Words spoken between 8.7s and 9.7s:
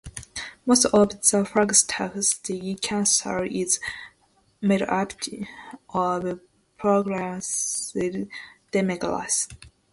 Democrats.